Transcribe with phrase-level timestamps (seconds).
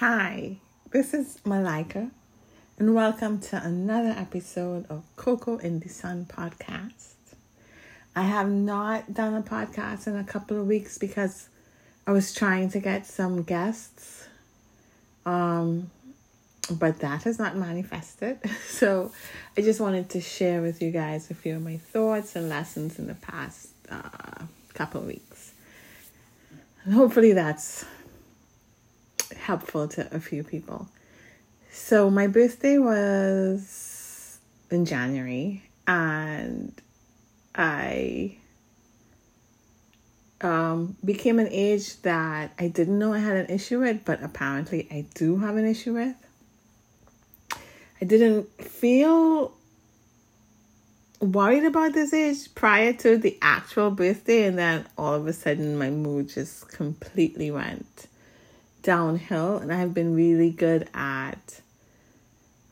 [0.00, 0.56] Hi,
[0.92, 2.10] this is Malika,
[2.78, 7.16] and welcome to another episode of Coco in the Sun podcast.
[8.16, 11.50] I have not done a podcast in a couple of weeks because
[12.06, 14.26] I was trying to get some guests,
[15.26, 15.90] um,
[16.70, 18.38] but that has not manifested.
[18.68, 19.12] So
[19.58, 22.98] I just wanted to share with you guys a few of my thoughts and lessons
[22.98, 25.52] in the past uh, couple of weeks.
[26.84, 27.84] And hopefully that's
[29.50, 30.88] helpful to a few people.
[31.72, 34.38] So my birthday was
[34.70, 36.72] in January and
[37.52, 38.36] I
[40.40, 44.86] um, became an age that I didn't know I had an issue with, but apparently
[44.88, 46.14] I do have an issue with.
[48.00, 49.52] I didn't feel
[51.20, 55.76] worried about this age prior to the actual birthday, and then all of a sudden
[55.76, 58.06] my mood just completely went
[58.82, 61.60] downhill and I've been really good at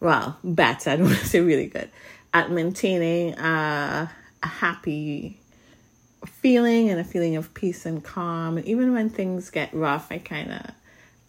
[0.00, 1.90] well, better, I don't want to say really good,
[2.32, 4.10] at maintaining a,
[4.42, 5.38] a happy
[6.26, 8.58] feeling and a feeling of peace and calm.
[8.58, 10.70] And even when things get rough, I kind of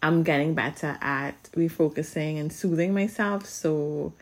[0.02, 4.14] I'm getting better at refocusing and soothing myself so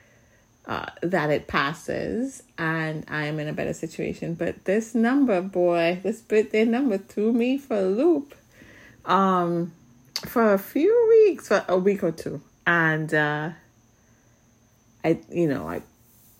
[0.66, 4.34] uh, that it passes and I'm in a better situation.
[4.34, 8.34] But this number, boy, this birthday number threw me for a loop.
[9.04, 9.72] Um,
[10.26, 13.50] for a few weeks, for a week or two, and uh,
[15.04, 15.82] I, you know, I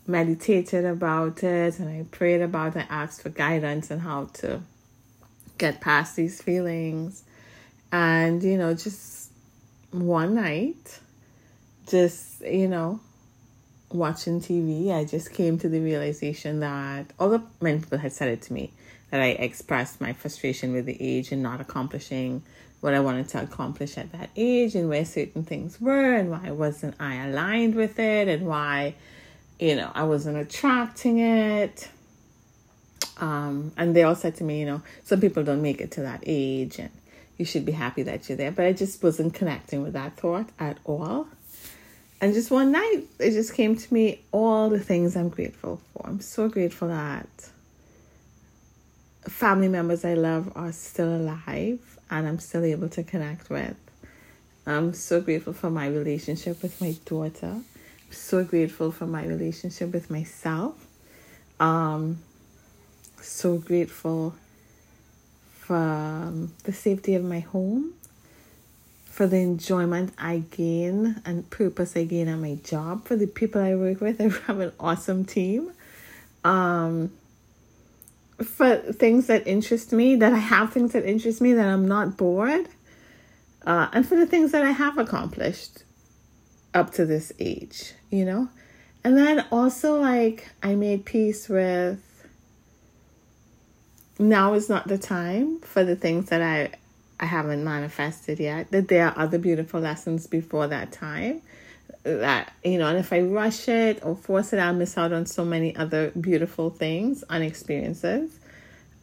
[0.06, 2.86] meditated about it and I prayed about it.
[2.88, 4.62] I asked for guidance on how to
[5.58, 7.24] get past these feelings,
[7.92, 9.30] and you know, just
[9.90, 11.00] one night,
[11.86, 13.00] just you know,
[13.90, 18.42] watching TV, I just came to the realization that although many people had said it
[18.42, 18.72] to me
[19.10, 22.42] that I expressed my frustration with the age and not accomplishing
[22.80, 26.50] what I wanted to accomplish at that age and where certain things were and why
[26.50, 28.94] wasn't I aligned with it and why,
[29.58, 31.88] you know, I wasn't attracting it.
[33.16, 36.02] Um, and they all said to me, you know, some people don't make it to
[36.02, 36.90] that age and
[37.36, 38.52] you should be happy that you're there.
[38.52, 41.26] But I just wasn't connecting with that thought at all.
[42.20, 46.06] And just one night, it just came to me all the things I'm grateful for.
[46.06, 47.28] I'm so grateful that
[49.22, 53.76] family members I love are still alive and I'm still able to connect with.
[54.66, 57.46] I'm so grateful for my relationship with my daughter.
[57.46, 60.74] I'm so grateful for my relationship with myself.
[61.58, 62.18] Um,
[63.20, 64.34] so grateful
[65.50, 67.94] for um, the safety of my home,
[69.04, 73.60] for the enjoyment I gain and purpose I gain at my job, for the people
[73.60, 74.20] I work with.
[74.20, 75.72] I have an awesome team.
[76.44, 77.12] Um,
[78.42, 82.16] for things that interest me, that I have things that interest me, that I'm not
[82.16, 82.68] bored,
[83.66, 85.84] uh, and for the things that I have accomplished
[86.74, 88.48] up to this age, you know?
[89.04, 92.02] And then also, like, I made peace with
[94.18, 96.70] now is not the time for the things that I
[97.20, 98.70] I haven't manifested yet.
[98.70, 101.42] That there are other beautiful lessons before that time.
[102.16, 105.26] That you know, and if I rush it or force it, I'll miss out on
[105.26, 108.38] so many other beautiful things and experiences.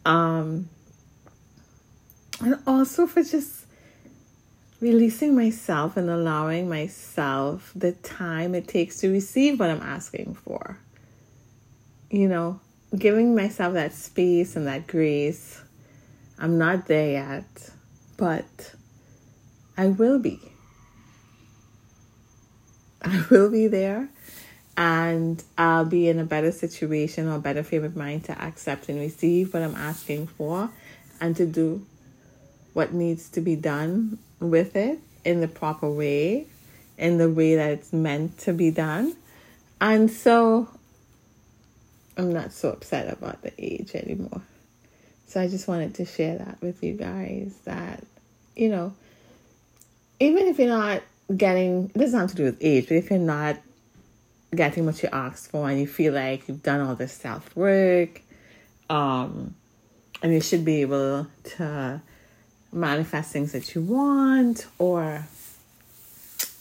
[0.06, 0.70] Um,
[2.42, 3.66] and also for just
[4.82, 10.78] releasing myself and allowing myself the time it takes to receive what I'm asking for.
[12.10, 12.60] You know,
[12.98, 15.62] giving myself that space and that grace.
[16.38, 17.70] I'm not there yet,
[18.18, 18.74] but
[19.78, 20.40] I will be.
[23.12, 24.10] I will be there
[24.78, 29.00] and I'll be in a better situation or better frame of mind to accept and
[29.00, 30.70] receive what I'm asking for
[31.22, 31.86] and to do
[32.74, 36.48] what needs to be done with it in the proper way,
[36.98, 39.16] in the way that it's meant to be done.
[39.80, 40.68] And so
[42.18, 44.42] I'm not so upset about the age anymore.
[45.28, 48.04] So I just wanted to share that with you guys that,
[48.56, 48.94] you know,
[50.20, 51.02] even if you're not
[51.36, 53.57] getting, it doesn't have to do with age, but if you're not
[54.54, 58.22] getting what you asked for and you feel like you've done all this self work,
[58.89, 59.56] um,
[60.22, 62.01] and you should be able to
[62.72, 65.25] manifest things that you want or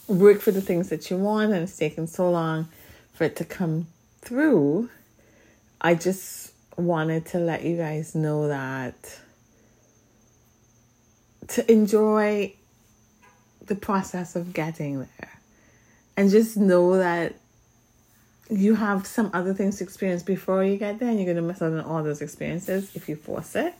[0.07, 2.67] work for the things that you want and it's taken so long
[3.13, 3.87] for it to come
[4.21, 4.89] through
[5.81, 9.19] I just wanted to let you guys know that
[11.49, 12.53] to enjoy
[13.67, 15.39] the process of getting there
[16.17, 17.35] and just know that
[18.49, 21.41] you have some other things to experience before you get there and you're going to
[21.41, 23.73] miss out on all those experiences if you force it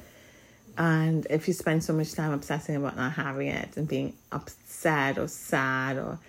[0.77, 5.17] And if you spend so much time obsessing about not having it and being upset
[5.17, 6.19] or sad or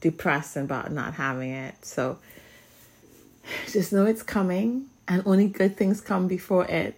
[0.00, 1.74] depressed about not having it.
[1.84, 2.18] So
[3.72, 6.94] just know it's coming and only good things come before it.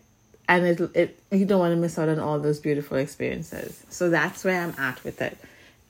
[0.48, 3.84] And it, it you don't want to miss out on all those beautiful experiences.
[3.88, 5.38] So that's where I'm at with it.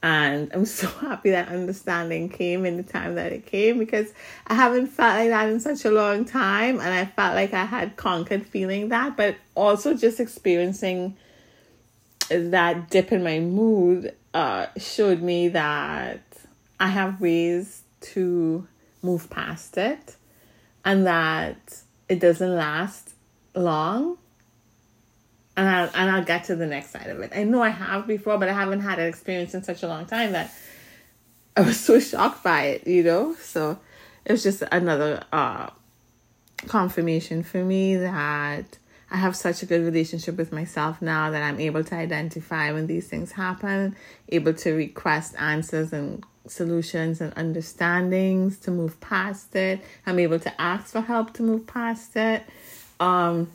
[0.03, 4.13] And I'm so happy that understanding came in the time that it came because
[4.47, 6.81] I haven't felt like that in such a long time.
[6.81, 11.17] And I felt like I had conquered feeling that, but also just experiencing
[12.29, 16.23] that dip in my mood uh, showed me that
[16.79, 18.67] I have ways to
[19.03, 20.17] move past it
[20.85, 23.15] and that it doesn't last
[23.55, 24.19] long.
[25.59, 27.33] And I'll, and I'll get to the next side of it.
[27.35, 30.07] I know I have before, but I haven't had an experience in such a long
[30.07, 30.53] time that
[31.57, 33.35] I was so shocked by it, you know?
[33.35, 33.81] So
[34.25, 35.71] it was just another uh,
[36.69, 38.79] confirmation for me that
[39.11, 42.87] I have such a good relationship with myself now that I'm able to identify when
[42.87, 43.97] these things happen,
[44.29, 49.81] able to request answers and solutions and understandings to move past it.
[50.07, 52.45] I'm able to ask for help to move past it.
[53.01, 53.51] Um,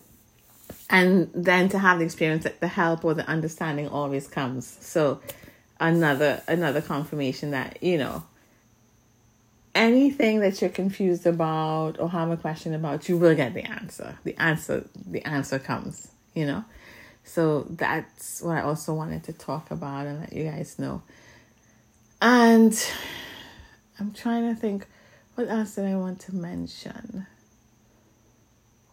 [0.94, 4.78] and then to have the experience that the help or the understanding always comes.
[4.80, 5.19] So
[5.80, 8.24] another another confirmation that, you know,
[9.74, 14.19] anything that you're confused about or have a question about, you will get the answer.
[14.24, 16.63] The answer the answer comes, you know.
[17.24, 21.01] So that's what I also wanted to talk about and let you guys know.
[22.22, 22.80] And
[24.00, 24.86] I'm trying to think
[25.34, 27.25] what else did I want to mention?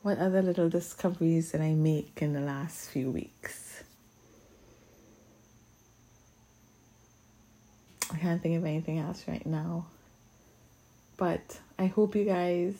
[0.02, 3.82] What other little discoveries did I make in the last few weeks?
[8.10, 9.86] I can't think of anything else right now.
[11.18, 12.74] But I hope you guys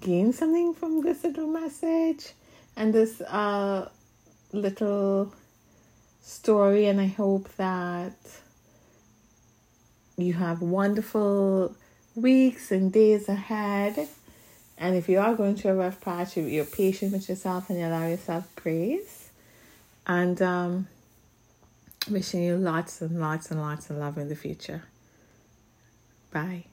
[0.00, 2.32] gain something from this little message
[2.74, 3.90] and this uh,
[4.52, 5.34] little
[6.22, 6.86] story.
[6.86, 8.16] And I hope that
[10.16, 11.76] you have wonderful
[12.14, 14.08] weeks and days ahead.
[14.78, 17.86] And if you are going through a rough patch, you're patient with yourself and you
[17.86, 19.30] allow yourself grace.
[20.06, 20.88] And um,
[22.08, 24.84] wishing you lots and lots and lots of love in the future.
[26.32, 26.64] Bye.